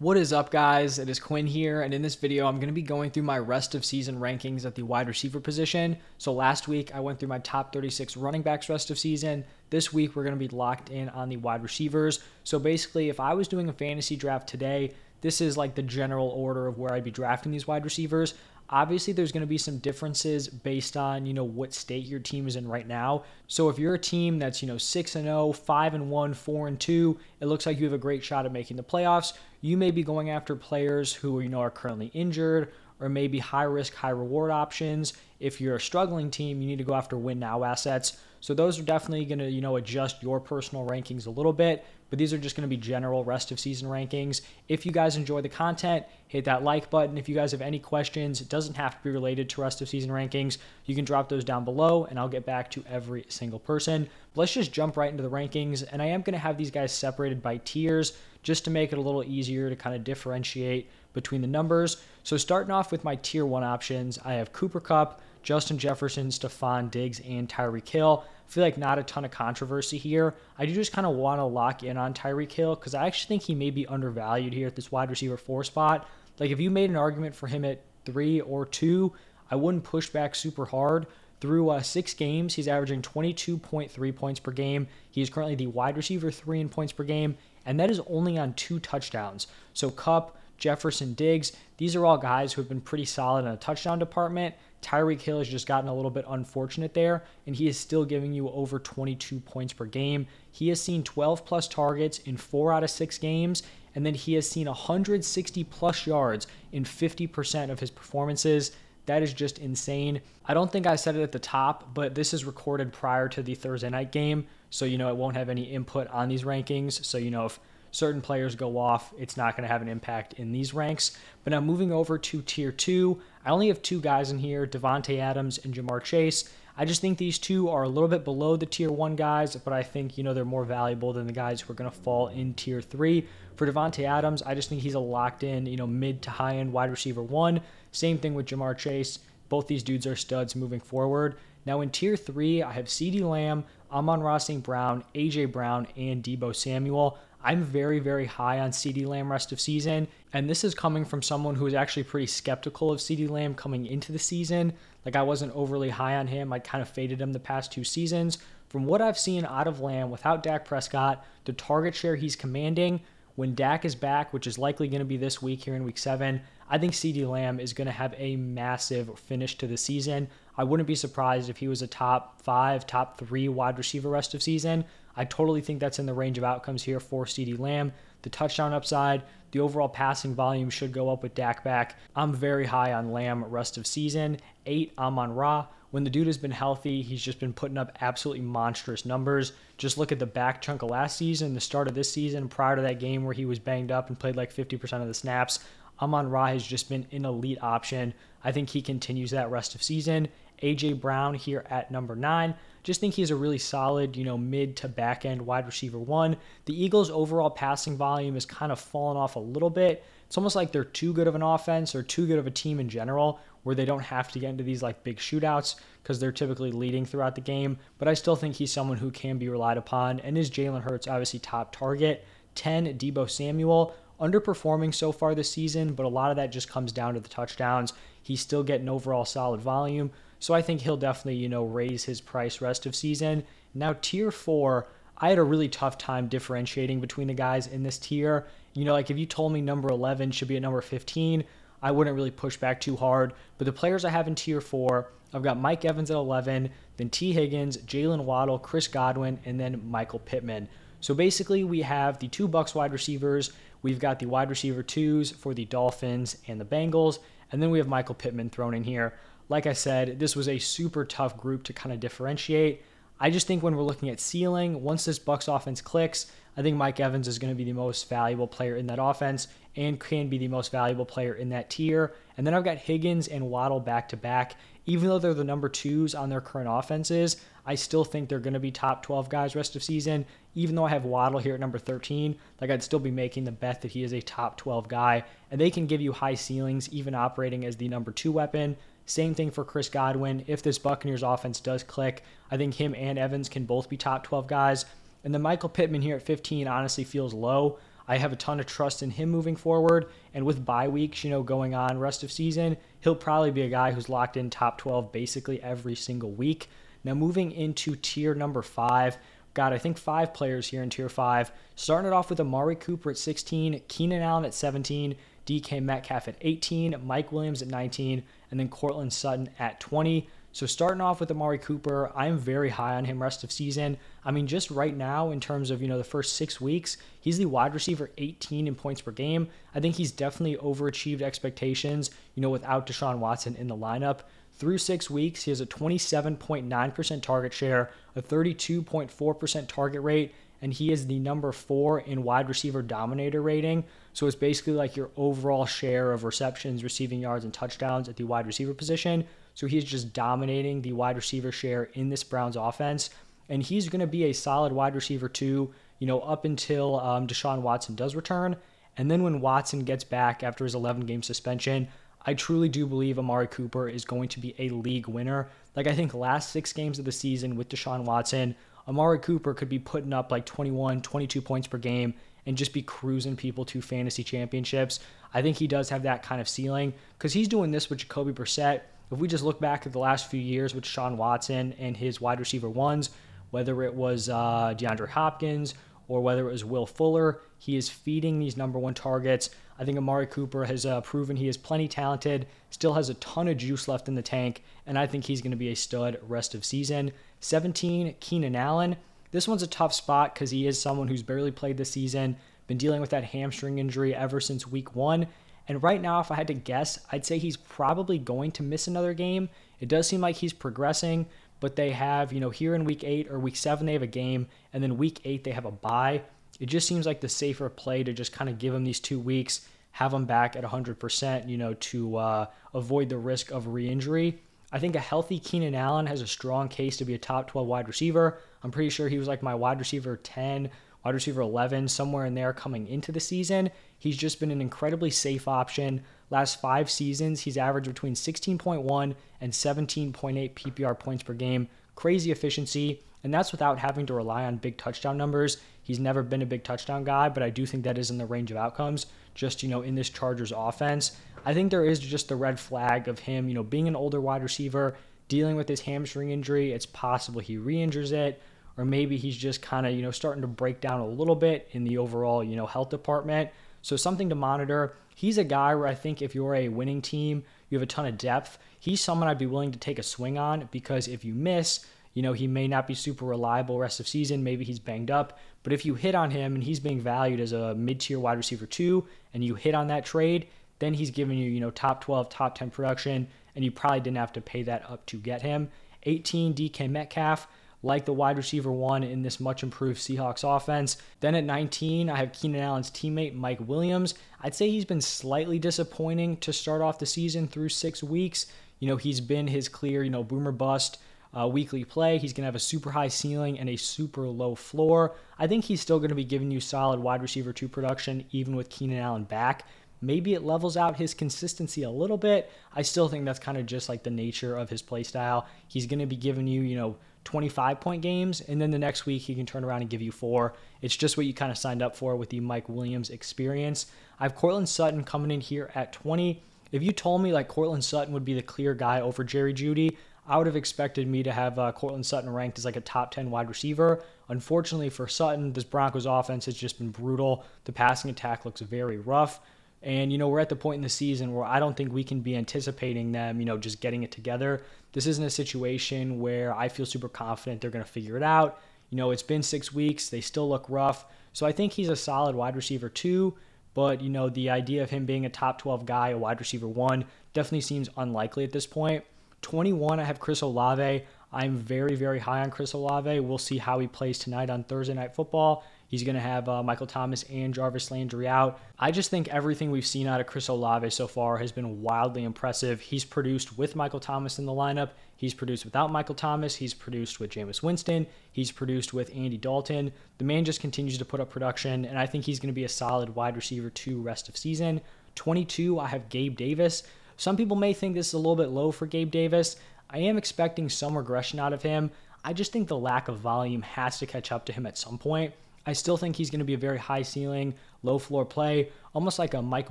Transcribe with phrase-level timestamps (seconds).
[0.00, 0.98] What is up, guys?
[0.98, 3.38] It is Quinn here, and in this video, I'm going to be going through my
[3.38, 5.98] rest of season rankings at the wide receiver position.
[6.16, 9.44] So, last week, I went through my top 36 running backs rest of season.
[9.68, 12.20] This week, we're going to be locked in on the wide receivers.
[12.44, 16.28] So, basically, if I was doing a fantasy draft today, this is like the general
[16.28, 18.32] order of where I'd be drafting these wide receivers.
[18.70, 22.46] Obviously, there's going to be some differences based on, you know, what state your team
[22.46, 23.24] is in right now.
[23.48, 26.68] So if you're a team that's, you know, 6 and 0, 5 and 1, 4
[26.68, 29.32] and 2, it looks like you have a great shot at making the playoffs.
[29.60, 33.64] You may be going after players who, you know, are currently injured or maybe high
[33.64, 35.14] risk, high reward options.
[35.38, 38.18] If you're a struggling team, you need to go after win now assets.
[38.40, 41.84] So those are definitely going to, you know, adjust your personal rankings a little bit
[42.10, 44.42] but these are just going to be general rest of season rankings.
[44.68, 47.16] If you guys enjoy the content, hit that like button.
[47.16, 49.88] If you guys have any questions, it doesn't have to be related to rest of
[49.88, 50.58] season rankings.
[50.86, 54.08] You can drop those down below and I'll get back to every single person.
[54.34, 55.84] But let's just jump right into the rankings.
[55.90, 58.98] And I am going to have these guys separated by tiers just to make it
[58.98, 62.02] a little easier to kind of differentiate between the numbers.
[62.22, 66.90] So starting off with my tier one options, I have Cooper Kupp, Justin Jefferson, Stefon
[66.90, 68.24] Diggs, and Tyreek Hill.
[68.26, 70.34] I feel like not a ton of controversy here.
[70.58, 73.28] I do just kind of want to lock in on Tyreek Hill because I actually
[73.28, 76.08] think he may be undervalued here at this wide receiver four spot.
[76.38, 79.12] Like if you made an argument for him at three or two,
[79.50, 81.06] I wouldn't push back super hard.
[81.40, 84.88] Through uh, six games, he's averaging 22.3 points per game.
[85.10, 88.36] He is currently the wide receiver three in points per game, and that is only
[88.36, 89.46] on two touchdowns.
[89.72, 93.56] So Kupp, Jefferson, Diggs, these are all guys who have been pretty solid in a
[93.56, 94.54] touchdown department.
[94.82, 98.32] Tyreek Hill has just gotten a little bit unfortunate there, and he is still giving
[98.32, 100.26] you over 22 points per game.
[100.52, 103.62] He has seen 12 plus targets in four out of six games,
[103.94, 108.72] and then he has seen 160 plus yards in 50% of his performances.
[109.06, 110.20] That is just insane.
[110.46, 113.42] I don't think I said it at the top, but this is recorded prior to
[113.42, 117.04] the Thursday night game, so you know it won't have any input on these rankings.
[117.04, 117.58] So you know if
[117.90, 121.16] certain players go off, it's not going to have an impact in these ranks.
[121.44, 125.18] But now moving over to tier two, I only have two guys in here Davante
[125.18, 126.50] Adams and Ja'Marr Chase.
[126.76, 129.72] I just think these two are a little bit below the tier one guys, but
[129.72, 132.28] I think, you know, they're more valuable than the guys who are going to fall
[132.28, 133.26] in tier three.
[133.56, 136.56] For Davante Adams, I just think he's a locked in, you know, mid to high
[136.56, 137.60] end wide receiver one.
[137.92, 139.18] Same thing with Ja'Marr Chase.
[139.50, 141.36] Both these dudes are studs moving forward.
[141.66, 144.62] Now in tier three, I have CeeDee Lamb, Amon-Ra St.
[144.62, 147.18] Brown, AJ Brown, and Deebo Samuel.
[147.42, 150.08] I'm very, very high on CeeDee Lamb rest of season.
[150.32, 153.86] And this is coming from someone who is actually pretty skeptical of CeeDee Lamb coming
[153.86, 154.72] into the season.
[155.04, 156.52] Like I wasn't overly high on him.
[156.52, 158.38] I kind of faded him the past two seasons.
[158.68, 163.00] From what I've seen out of Lamb without Dak Prescott, the target share he's commanding,
[163.36, 165.98] when Dak is back, which is likely going to be this week here in week
[165.98, 170.28] seven, I think CeeDee Lamb is going to have a massive finish to the season.
[170.60, 174.34] I wouldn't be surprised if he was a top five, top three wide receiver rest
[174.34, 174.84] of season.
[175.16, 177.94] I totally think that's in the range of outcomes here for CeeDee Lamb.
[178.20, 179.22] The touchdown upside,
[179.52, 181.98] the overall passing volume should go up with Dak back.
[182.14, 184.36] I'm very high on Lamb rest of season.
[184.66, 185.64] Eight, Amon Ra.
[185.92, 189.54] When the dude has been healthy, he's just been putting up absolutely monstrous numbers.
[189.78, 192.76] Just look at the back chunk of last season, the start of this season, prior
[192.76, 195.60] to that game where he was banged up and played like 50% of the snaps.
[196.02, 198.14] Amon Ra has just been an elite option.
[198.42, 200.28] I think he continues that rest of season.
[200.62, 202.54] AJ Brown here at number nine.
[202.82, 206.36] Just think he's a really solid, you know, mid to back end wide receiver one.
[206.64, 210.04] The Eagles' overall passing volume has kind of fallen off a little bit.
[210.26, 212.80] It's almost like they're too good of an offense or too good of a team
[212.80, 216.32] in general, where they don't have to get into these like big shootouts because they're
[216.32, 217.78] typically leading throughout the game.
[217.98, 220.20] But I still think he's someone who can be relied upon.
[220.20, 222.24] And is Jalen Hurts obviously top target?
[222.54, 226.92] 10, Deebo Samuel underperforming so far this season, but a lot of that just comes
[226.92, 227.92] down to the touchdowns.
[228.22, 230.10] He's still getting overall solid volume.
[230.38, 233.44] So I think he'll definitely, you know, raise his price rest of season.
[233.74, 234.88] Now, tier four,
[235.18, 238.46] I had a really tough time differentiating between the guys in this tier.
[238.72, 241.44] You know, like if you told me number 11 should be at number 15,
[241.82, 243.34] I wouldn't really push back too hard.
[243.58, 247.10] But the players I have in tier four, I've got Mike Evans at 11, then
[247.10, 250.68] Tee Higgins, Jaylen Waddle, Chris Godwin, and then Michael Pittman.
[251.00, 253.52] So basically, we have the two Bucks wide receivers.
[253.82, 257.18] We've got the wide receiver twos for the Dolphins and the Bengals,
[257.50, 259.14] and then we have Michael Pittman thrown in here.
[259.48, 262.82] Like I said, this was a super tough group to kind of differentiate.
[263.18, 266.76] I just think when we're looking at ceiling, once this Bucks offense clicks, I think
[266.76, 270.28] Mike Evans is going to be the most valuable player in that offense and can
[270.28, 272.14] be the most valuable player in that tier.
[272.36, 274.56] And then I've got Higgins and Waddle back to back.
[274.86, 277.36] Even though they're the number twos on their current offenses,
[277.66, 280.24] I still think they're going to be top 12 guys rest of season.
[280.54, 283.52] Even though I have Waddle here at number 13, like I'd still be making the
[283.52, 285.24] bet that he is a top 12 guy.
[285.50, 288.76] And they can give you high ceilings, even operating as the number two weapon.
[289.06, 290.44] Same thing for Chris Godwin.
[290.46, 294.24] If this Buccaneers offense does click, I think him and Evans can both be top
[294.24, 294.84] 12 guys.
[295.24, 297.78] And then Michael Pittman here at 15 honestly feels low.
[298.10, 300.06] I have a ton of trust in him moving forward.
[300.34, 303.68] And with bye weeks, you know, going on rest of season, he'll probably be a
[303.68, 306.68] guy who's locked in top 12 basically every single week.
[307.04, 309.16] Now, moving into tier number five,
[309.54, 311.52] got I think five players here in tier five.
[311.76, 315.14] Starting it off with Amari Cooper at 16, Keenan Allen at 17,
[315.46, 320.28] DK Metcalf at 18, Mike Williams at 19, and then Courtland Sutton at 20.
[320.52, 323.96] So starting off with Amari Cooper, I'm very high on him rest of season.
[324.24, 327.38] I mean, just right now in terms of you know the first six weeks, he's
[327.38, 329.48] the wide receiver 18 in points per game.
[329.74, 332.10] I think he's definitely overachieved expectations.
[332.34, 334.20] You know, without Deshaun Watson in the lineup.
[334.52, 340.92] Through six weeks, he has a 27.9% target share, a 32.4% target rate, and he
[340.92, 343.84] is the number four in wide receiver dominator rating.
[344.12, 348.24] So it's basically like your overall share of receptions, receiving yards, and touchdowns at the
[348.24, 349.26] wide receiver position.
[349.54, 353.10] So he's just dominating the wide receiver share in this Browns offense.
[353.48, 357.26] And he's going to be a solid wide receiver too, you know, up until um,
[357.26, 358.56] Deshaun Watson does return.
[358.96, 361.88] And then when Watson gets back after his 11 game suspension,
[362.26, 365.48] I truly do believe Amari Cooper is going to be a league winner.
[365.74, 368.54] Like, I think last six games of the season with Deshaun Watson,
[368.90, 372.12] Amari Cooper could be putting up like 21, 22 points per game
[372.44, 374.98] and just be cruising people to fantasy championships.
[375.32, 378.32] I think he does have that kind of ceiling because he's doing this with Jacoby
[378.32, 378.80] Brissett.
[379.12, 382.20] If we just look back at the last few years with Sean Watson and his
[382.20, 383.10] wide receiver ones,
[383.52, 385.74] whether it was uh, DeAndre Hopkins
[386.08, 389.50] or whether it was Will Fuller, he is feeding these number one targets.
[389.78, 393.46] I think Amari Cooper has uh, proven he is plenty talented, still has a ton
[393.46, 396.18] of juice left in the tank, and I think he's going to be a stud
[396.26, 397.12] rest of season.
[397.40, 398.96] 17, Keenan Allen.
[399.32, 402.78] This one's a tough spot because he is someone who's barely played this season, been
[402.78, 405.26] dealing with that hamstring injury ever since week one.
[405.68, 408.88] And right now, if I had to guess, I'd say he's probably going to miss
[408.88, 409.48] another game.
[409.78, 411.26] It does seem like he's progressing,
[411.60, 414.08] but they have, you know, here in week eight or week seven, they have a
[414.08, 416.22] game, and then week eight, they have a bye.
[416.58, 419.20] It just seems like the safer play to just kind of give him these two
[419.20, 423.88] weeks, have him back at 100%, you know, to uh, avoid the risk of re
[423.88, 424.40] injury.
[424.72, 427.66] I think a healthy Keenan Allen has a strong case to be a top 12
[427.66, 428.38] wide receiver.
[428.62, 430.70] I'm pretty sure he was like my wide receiver 10,
[431.04, 433.70] wide receiver 11, somewhere in there coming into the season.
[433.98, 436.02] He's just been an incredibly safe option.
[436.30, 441.68] Last five seasons, he's averaged between 16.1 and 17.8 PPR points per game.
[441.96, 445.56] Crazy efficiency, and that's without having to rely on big touchdown numbers.
[445.82, 448.26] He's never been a big touchdown guy, but I do think that is in the
[448.26, 449.06] range of outcomes.
[449.34, 453.08] Just, you know, in this Chargers offense, I think there is just the red flag
[453.08, 454.96] of him, you know, being an older wide receiver,
[455.28, 456.72] dealing with his hamstring injury.
[456.72, 458.42] It's possible he re injures it,
[458.76, 461.68] or maybe he's just kind of, you know, starting to break down a little bit
[461.72, 463.50] in the overall, you know, health department.
[463.82, 464.94] So something to monitor.
[465.14, 468.06] He's a guy where I think if you're a winning team, you have a ton
[468.06, 468.58] of depth.
[468.78, 471.84] He's someone I'd be willing to take a swing on because if you miss,
[472.14, 474.42] you know, he may not be super reliable rest of season.
[474.42, 475.38] Maybe he's banged up.
[475.62, 478.38] But if you hit on him and he's being valued as a mid tier wide
[478.38, 480.48] receiver two and you hit on that trade,
[480.80, 484.16] then he's giving you, you know, top 12, top 10 production, and you probably didn't
[484.16, 485.68] have to pay that up to get him.
[486.02, 487.46] 18, DK Metcalf,
[487.82, 490.96] like the wide receiver one in this much improved Seahawks offense.
[491.20, 494.14] Then at 19, I have Keenan Allen's teammate, Mike Williams.
[494.40, 498.46] I'd say he's been slightly disappointing to start off the season through six weeks.
[498.78, 500.98] You know, he's been his clear, you know, boomer bust
[501.38, 502.18] uh, weekly play.
[502.18, 505.14] He's going to have a super high ceiling and a super low floor.
[505.38, 508.56] I think he's still going to be giving you solid wide receiver two production, even
[508.56, 509.64] with Keenan Allen back.
[510.02, 512.50] Maybe it levels out his consistency a little bit.
[512.74, 515.46] I still think that's kind of just like the nature of his play style.
[515.68, 519.04] He's going to be giving you, you know, 25 point games, and then the next
[519.04, 520.54] week he can turn around and give you four.
[520.80, 523.86] It's just what you kind of signed up for with the Mike Williams experience.
[524.18, 526.42] I have Courtland Sutton coming in here at 20.
[526.72, 529.96] If you told me like Courtland Sutton would be the clear guy over Jerry Jeudy,
[530.26, 533.10] I would have expected me to have uh, Courtland Sutton ranked as like a top
[533.10, 534.02] 10 wide receiver.
[534.28, 537.44] Unfortunately for Sutton, this Broncos offense has just been brutal.
[537.64, 539.40] The passing attack looks very rough.
[539.82, 542.04] And, you know, we're at the point in the season where I don't think we
[542.04, 544.62] can be anticipating them, you know, just getting it together.
[544.92, 548.60] This isn't a situation where I feel super confident they're going to figure it out.
[548.90, 550.10] You know, it's been six weeks.
[550.10, 551.06] They still look rough.
[551.32, 553.34] So I think he's a solid wide receiver, too.
[553.72, 556.68] But, you know, the idea of him being a top 12 guy, a wide receiver
[556.68, 559.04] one, definitely seems unlikely at this point.
[559.42, 561.04] 21, I have Chris Olave.
[561.32, 563.20] I'm very, very high on Chris Olave.
[563.20, 565.64] We'll see how he plays tonight on Thursday Night Football.
[565.90, 568.60] He's going to have uh, Michael Thomas and Jarvis Landry out.
[568.78, 572.22] I just think everything we've seen out of Chris Olave so far has been wildly
[572.22, 572.80] impressive.
[572.80, 574.90] He's produced with Michael Thomas in the lineup.
[575.16, 576.54] He's produced without Michael Thomas.
[576.54, 578.06] He's produced with Jameis Winston.
[578.30, 579.92] He's produced with Andy Dalton.
[580.18, 582.64] The man just continues to put up production, and I think he's going to be
[582.64, 584.80] a solid wide receiver two rest of season.
[585.16, 586.84] 22, I have Gabe Davis.
[587.16, 589.56] Some people may think this is a little bit low for Gabe Davis.
[589.90, 591.90] I am expecting some regression out of him.
[592.24, 594.96] I just think the lack of volume has to catch up to him at some
[594.96, 595.34] point.
[595.66, 599.18] I still think he's going to be a very high ceiling, low floor play, almost
[599.18, 599.70] like a Mike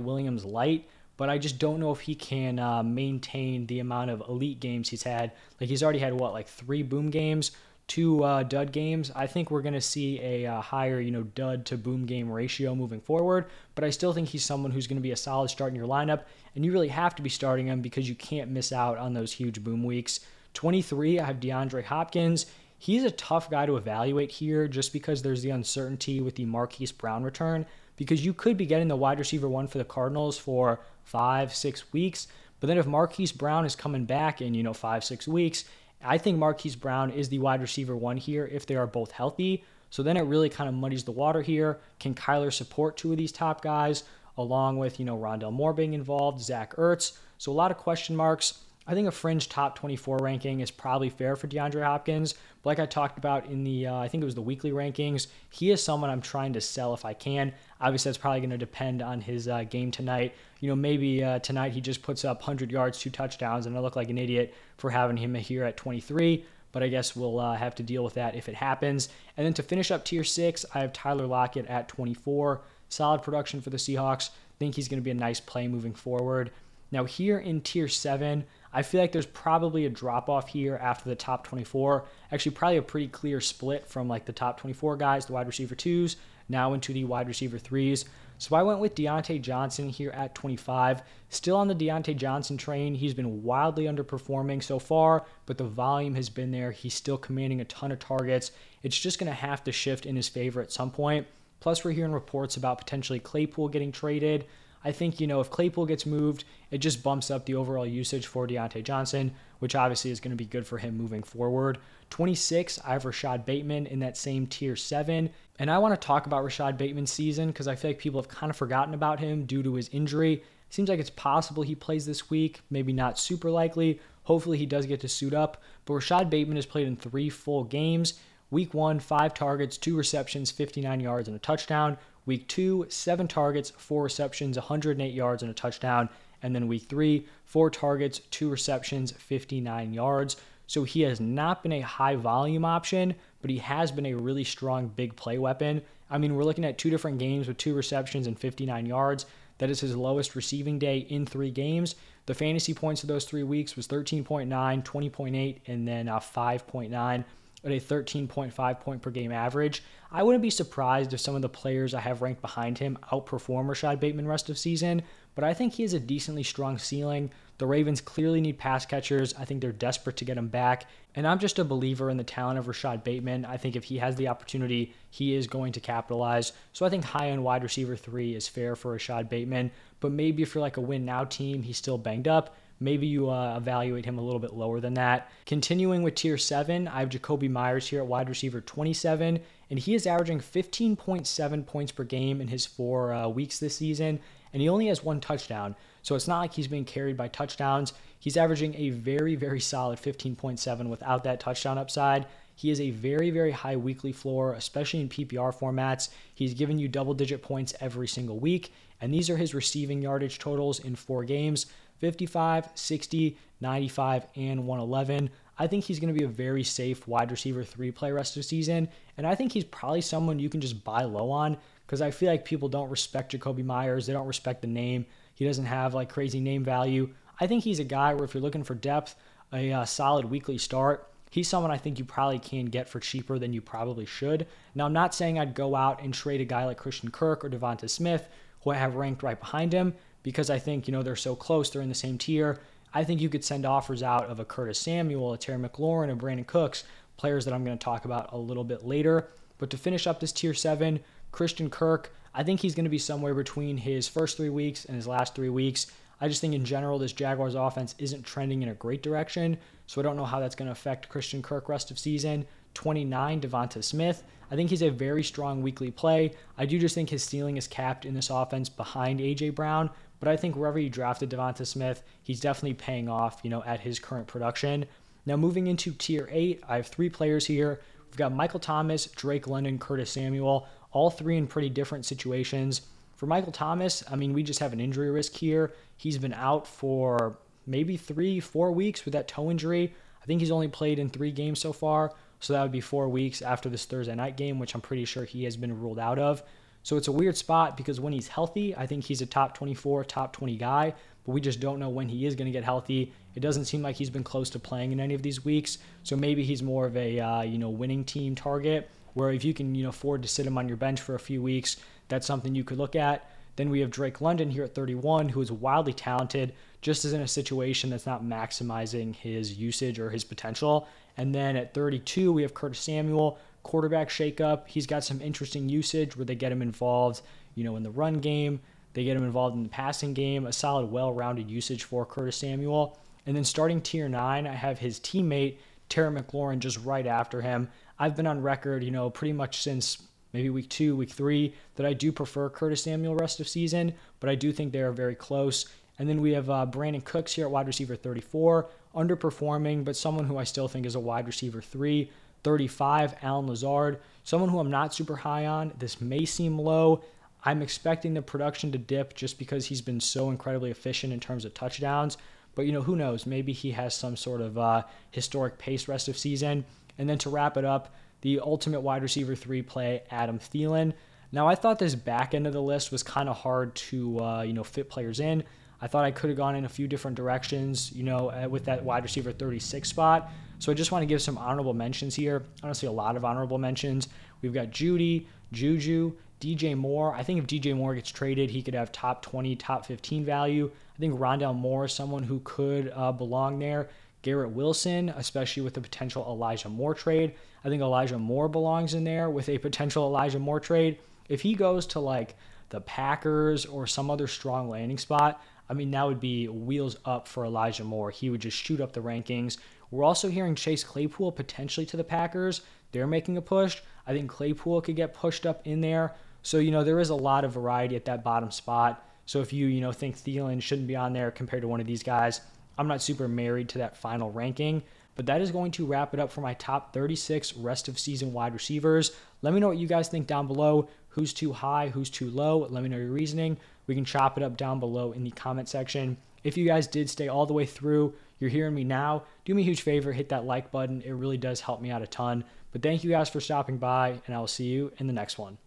[0.00, 0.88] Williams light.
[1.16, 4.88] But I just don't know if he can uh, maintain the amount of elite games
[4.88, 5.32] he's had.
[5.60, 7.50] Like he's already had what, like three boom games,
[7.88, 9.10] two uh, dud games.
[9.14, 12.30] I think we're going to see a uh, higher, you know, dud to boom game
[12.30, 13.46] ratio moving forward.
[13.74, 15.88] But I still think he's someone who's going to be a solid start in your
[15.88, 16.22] lineup,
[16.54, 19.32] and you really have to be starting him because you can't miss out on those
[19.32, 20.20] huge boom weeks.
[20.54, 22.46] 23, I have DeAndre Hopkins
[22.80, 26.92] he's a tough guy to evaluate here just because there's the uncertainty with the Marquise
[26.92, 27.66] Brown return.
[27.96, 31.92] Because you could be getting the wide receiver one for the Cardinals for five, six
[31.92, 32.26] weeks.
[32.58, 35.66] But then if Marquise Brown is coming back in, you know, five, six weeks,
[36.02, 39.62] I think Marquise Brown is the wide receiver one here if they are both healthy.
[39.90, 41.80] So then it really kind of muddies the water here.
[41.98, 44.04] Can Kyler support two of these top guys,
[44.38, 47.18] along with, you know, Rondale Moore being involved, Zach Ertz?
[47.36, 48.62] So a lot of question marks.
[48.86, 52.34] I think a fringe top 24 ranking is probably fair for DeAndre Hopkins.
[52.62, 55.26] But like I talked about in the, uh, I think it was the weekly rankings,
[55.50, 57.52] he is someone I'm trying to sell if I can.
[57.80, 60.34] Obviously, that's probably going to depend on his uh, game tonight.
[60.60, 63.80] You know, maybe uh, tonight he just puts up 100 yards, two touchdowns, and I
[63.80, 66.44] look like an idiot for having him here at 23.
[66.72, 69.08] But I guess we'll uh, have to deal with that if it happens.
[69.36, 72.60] And then to finish up tier six, I have Tyler Lockett at 24.
[72.88, 74.30] Solid production for the Seahawks.
[74.58, 76.50] Think he's going to be a nice play moving forward.
[76.92, 81.08] Now, here in tier seven, I feel like there's probably a drop off here after
[81.08, 82.04] the top 24.
[82.30, 85.74] Actually, probably a pretty clear split from like the top 24 guys, the wide receiver
[85.74, 86.16] twos,
[86.48, 88.04] now into the wide receiver threes.
[88.38, 91.02] So I went with Diontae Johnson here at 25.
[91.28, 92.94] Still on the Diontae Johnson train.
[92.94, 96.70] He's been wildly underperforming so far, but the volume has been there.
[96.70, 98.50] He's still commanding a ton of targets.
[98.82, 101.26] It's just going to have to shift in his favor at some point.
[101.60, 104.46] Plus, we're hearing reports about potentially Claypool getting traded.
[104.84, 108.26] I think, you know, if Claypool gets moved, it just bumps up the overall usage
[108.26, 111.78] for Diontae Johnson, which obviously is going to be good for him moving forward.
[112.08, 115.30] 26, I have Rashod Bateman in that same tier 7.
[115.58, 118.28] And I want to talk about Rashod Bateman's season because I feel like people have
[118.28, 120.42] kind of forgotten about him due to his injury.
[120.70, 124.00] Seems like it's possible he plays this week, maybe not super likely.
[124.22, 125.62] Hopefully he does get to suit up.
[125.84, 128.14] But Rashod Bateman has played in three full games.
[128.50, 131.98] Week one, five targets, two receptions, 59 yards, and a touchdown.
[132.26, 136.08] Week two, seven targets, four receptions, 108 yards, and a touchdown.
[136.42, 140.36] And then week three, four targets, two receptions, 59 yards.
[140.66, 144.44] So he has not been a high volume option, but he has been a really
[144.44, 145.82] strong big play weapon.
[146.08, 149.26] I mean, we're looking at two different games with two receptions and 59 yards.
[149.58, 151.94] That is his lowest receiving day in three games.
[152.26, 157.24] The fantasy points of those three weeks was 13.9, 20.8, and then uh, 5.9
[157.64, 159.82] at a 13.5 point per game average.
[160.10, 163.68] I wouldn't be surprised if some of the players I have ranked behind him outperform
[163.68, 165.02] Rashod Bateman rest of season,
[165.34, 167.30] but I think he has a decently strong ceiling.
[167.58, 169.34] The Ravens clearly need pass catchers.
[169.38, 170.86] I think they're desperate to get him back.
[171.14, 173.44] And I'm just a believer in the talent of Rashod Bateman.
[173.44, 176.52] I think if he has the opportunity, he is going to capitalize.
[176.72, 179.70] So I think high end wide receiver three is fair for Rashod Bateman.
[180.00, 183.30] But maybe if you're like a win now team, he's still banged up maybe you
[183.30, 185.30] uh, evaluate him a little bit lower than that.
[185.46, 189.94] Continuing with tier seven, I have Jakobi Meyers here at wide receiver 27, and he
[189.94, 194.18] is averaging 15.7 points per game in his four uh, weeks this season,
[194.52, 195.76] and he only has one touchdown.
[196.02, 197.92] So it's not like he's being carried by touchdowns.
[198.18, 202.26] He's averaging a very, very solid 15.7 without that touchdown upside.
[202.54, 206.10] He is a very, very high weekly floor, especially in PPR formats.
[206.34, 210.38] He's given you double digit points every single week, and these are his receiving yardage
[210.38, 211.66] totals in four games.
[212.00, 215.30] 55, 60, 95, and 111.
[215.58, 218.40] I think he's going to be a very safe wide receiver three play rest of
[218.40, 218.88] the season.
[219.18, 222.30] And I think he's probably someone you can just buy low on because I feel
[222.30, 224.06] like people don't respect Jakobi Meyers.
[224.06, 225.04] They don't respect the name.
[225.34, 227.10] He doesn't have like crazy name value.
[227.40, 229.16] I think he's a guy where if you're looking for depth,
[229.52, 233.38] a uh, solid weekly start, he's someone I think you probably can get for cheaper
[233.38, 234.46] than you probably should.
[234.74, 237.50] Now, I'm not saying I'd go out and trade a guy like Christian Kirk or
[237.50, 238.28] Devonta Smith,
[238.62, 241.70] who I have ranked right behind him, because I think, you know, they're so close,
[241.70, 242.58] they're in the same tier.
[242.92, 246.16] I think you could send offers out of a Curtis Samuel, a Terry McLaurin, a
[246.16, 246.84] Brandin Cooks,
[247.16, 249.28] players that I'm going to talk about a little bit later.
[249.58, 251.00] But to finish up this tier seven,
[251.32, 254.96] Christian Kirk, I think he's going to be somewhere between his first three weeks and
[254.96, 255.86] his last three weeks.
[256.20, 259.56] I just think in general, this Jaguars offense isn't trending in a great direction.
[259.86, 262.46] So I don't know how that's going to affect Christian Kirk rest of season.
[262.74, 264.22] 29, Devonta Smith.
[264.50, 266.32] I think he's a very strong weekly play.
[266.58, 269.50] I do just think his ceiling is capped in this offense behind A.J.
[269.50, 273.64] Brown, but I think wherever you drafted Devonta Smith, he's definitely paying off, you know,
[273.64, 274.84] at his current production.
[275.26, 277.80] Now moving into tier eight, I have three players here.
[278.06, 282.82] We've got Michael Thomas, Drake London, Curtis Samuel, all three in pretty different situations.
[283.16, 285.72] For Michael Thomas, I mean, we just have an injury risk here.
[285.96, 289.94] He's been out for maybe three, four weeks with that toe injury.
[290.22, 292.12] I think he's only played in three games so far.
[292.40, 295.24] So that would be four weeks after this Thursday night game, which I'm pretty sure
[295.24, 296.42] he has been ruled out of.
[296.82, 300.04] So it's a weird spot because when he's healthy, I think he's a top 24,
[300.04, 300.94] top 20 guy,
[301.26, 303.12] but we just don't know when he is going to get healthy.
[303.34, 305.78] It doesn't seem like he's been close to playing in any of these weeks.
[306.02, 309.52] So maybe he's more of a uh, you know winning team target where if you
[309.52, 311.76] can you know afford to sit him on your bench for a few weeks,
[312.08, 313.30] that's something you could look at.
[313.56, 317.20] Then we have Drake London here at 31, who is wildly talented, just as in
[317.20, 320.88] a situation that's not maximizing his usage or his potential.
[321.16, 324.66] And then at 32, we have Curtis Samuel, quarterback shakeup.
[324.66, 327.22] He's got some interesting usage where they get him involved,
[327.54, 328.60] you know, in the run game.
[328.94, 330.46] They get him involved in the passing game.
[330.46, 332.98] A solid, well-rounded usage for Curtis Samuel.
[333.26, 337.68] And then starting tier nine, I have his teammate Terry McLaurin just right after him.
[337.98, 340.02] I've been on record, you know, pretty much since
[340.32, 344.30] maybe week two, week three, that I do prefer Curtis Samuel rest of season, but
[344.30, 345.66] I do think they are very close.
[345.98, 350.24] And then we have uh, Brandin Cooks here at wide receiver 34, underperforming, but someone
[350.24, 352.10] who I still think is a wide receiver three.
[352.42, 355.72] 35, Allen Lazard, someone who I'm not super high on.
[355.78, 357.02] This may seem low.
[357.44, 361.44] I'm expecting the production to dip just because he's been so incredibly efficient in terms
[361.44, 362.18] of touchdowns.
[362.54, 363.26] But you know, who knows?
[363.26, 366.64] Maybe he has some sort of uh, historic pace rest of season.
[366.98, 370.92] And then to wrap it up, the ultimate wide receiver three play, Adam Thielen.
[371.32, 374.42] Now I thought this back end of the list was kind of hard to uh,
[374.42, 375.44] you know fit players in.
[375.80, 378.84] I thought I could have gone in a few different directions, you know, with that
[378.84, 380.30] wide receiver 36 spot.
[380.60, 382.44] So I just want to give some honorable mentions here.
[382.62, 384.08] Honestly, a lot of honorable mentions.
[384.42, 387.14] We've got Jeudy, Juju, DJ Moore.
[387.14, 390.70] I think if DJ Moore gets traded, he could have top 20, top 15 value.
[390.94, 393.88] I think Rondale Moore is someone who could uh, belong there.
[394.20, 397.34] Garrett Wilson, especially with the potential Elijah Moore trade.
[397.64, 400.98] I think Elijah Moore belongs in there with a potential Elijah Moore trade.
[401.30, 402.36] If he goes to like
[402.68, 407.28] the Packers or some other strong landing spot, I mean, that would be wheels up
[407.28, 408.10] for Elijah Moore.
[408.10, 409.56] He would just shoot up the rankings.
[409.90, 412.62] We're also hearing Chase Claypool potentially to the Packers.
[412.92, 413.80] They're making a push.
[414.06, 416.14] I think Claypool could get pushed up in there.
[416.42, 419.04] So, you know, there is a lot of variety at that bottom spot.
[419.26, 421.86] So if you, you know, think Thielen shouldn't be on there compared to one of
[421.86, 422.40] these guys,
[422.78, 424.82] I'm not super married to that final ranking.
[425.16, 428.32] But that is going to wrap it up for my top 36 rest of season
[428.32, 429.12] wide receivers.
[429.42, 430.88] Let me know what you guys think down below.
[431.08, 431.88] Who's too high?
[431.88, 432.66] Who's too low?
[432.70, 433.58] Let me know your reasoning.
[433.86, 436.16] We can chop it up down below in the comment section.
[436.42, 439.62] If you guys did stay all the way through, you're hearing me now, do me
[439.62, 441.02] a huge favor, hit that like button.
[441.02, 442.44] It really does help me out a ton.
[442.72, 445.38] But thank you guys for stopping by, and I will see you in the next
[445.38, 445.58] one.